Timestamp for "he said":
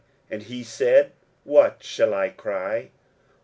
0.41-1.11